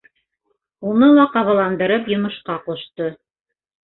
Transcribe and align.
Уны 0.91 1.09
ла 1.17 1.25
ҡабаландырып 1.35 2.09
йомошҡа 2.13 2.57
ҡушты: 2.65 3.11